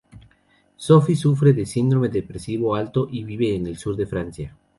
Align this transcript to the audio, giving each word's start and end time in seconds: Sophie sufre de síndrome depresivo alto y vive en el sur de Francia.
Sophie 0.85 1.15
sufre 1.15 1.53
de 1.53 1.63
síndrome 1.63 2.09
depresivo 2.09 2.73
alto 2.73 3.07
y 3.11 3.23
vive 3.23 3.53
en 3.55 3.67
el 3.67 3.77
sur 3.77 3.95
de 3.95 4.07
Francia. 4.07 4.57